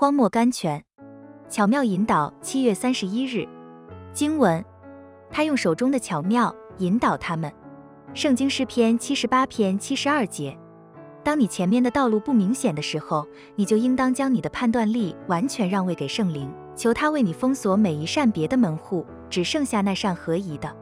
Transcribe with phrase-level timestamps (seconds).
[0.00, 0.84] 荒漠甘泉，
[1.48, 2.32] 巧妙引导。
[2.40, 3.48] 七月三十一日，
[4.12, 4.64] 经文，
[5.28, 7.52] 他用手中的巧妙引导他们。
[8.14, 10.56] 圣经诗篇七十八篇七十二节。
[11.24, 13.26] 当你前面的道路不明显的时候，
[13.56, 20.72] 你就应当将你的判断力完全让位给圣灵，求他为你封锁每一扇别的门户，只剩下那扇合宜的。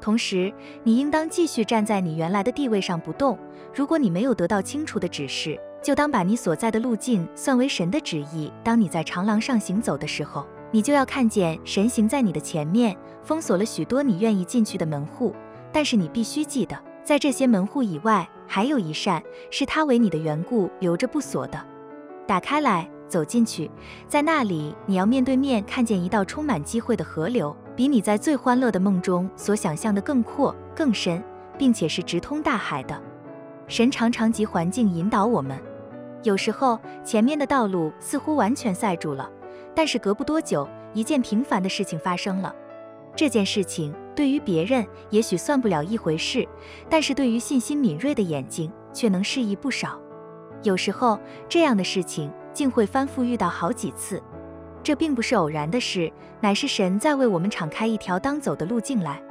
[0.00, 0.54] 同时，
[0.84, 3.36] 你应当继续站在你原来的地位上不动。
[3.74, 8.52] 如果你没有得到清楚的指示，就当把你所在的路径算为神的旨意。
[8.62, 15.34] 当你在长廊上行走的时候，你就要看见神行在你的前面，封锁了许多你愿意进去的门户。
[15.72, 21.60] 但是你必须记得，在这些门户以外，还有一扇是他为你的缘故留着不锁的。
[22.26, 23.70] 打开来，走进去，
[24.06, 27.56] 在那里你要面对面看见一道充满机会的河流。
[27.74, 31.24] 比你在最欢乐的梦中所想象的更阔、更深，
[31.56, 33.02] 并且是直通大海的。
[33.66, 35.58] 神常常及环境引导我们，
[36.22, 39.30] 有时候前面的道路似乎完全塞住了，
[39.74, 42.54] 但是隔不多久，一件平凡的事情发生了。
[43.14, 46.48] 这件事情对于别人也许算不了一回事，
[46.88, 50.00] 但是对于信心敏锐的眼睛却能示意不少。
[50.62, 54.22] 有时候这样的事情竟会反复遇到好几次。
[54.82, 59.22] 这并不是偶然的事，乃是神在为我们敞开一条当走的路径来。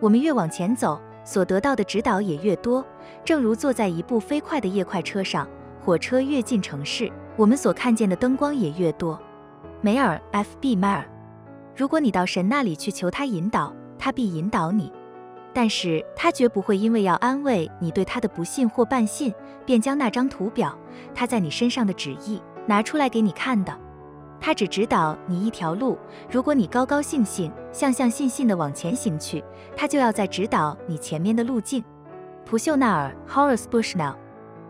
[0.00, 2.84] 我们越往前走，所得到的指导也越多。
[3.24, 5.48] 正如坐在一部飞快的夜快车上，
[5.88, 9.18] 火车越进城市，我们所看见的灯光也越多。
[9.80, 11.02] 梅尔 ·F·B· 迈尔。
[11.74, 14.92] 如果你到神那里去求他引导，他必引导你。
[15.54, 19.32] 但是他绝不会因为要安慰你对他的不信或半信，
[19.64, 20.78] 便将那张图表
[21.14, 23.74] 他在你身上的旨意拿出来给你看的。
[24.38, 25.96] 他只指导你一条路，
[26.30, 29.42] 如果你高高兴兴、向向信信地往前行去，
[29.74, 31.82] 他就要在指导你前面的路径。
[32.44, 34.16] 普秀纳尔 （Horace Bushnell）。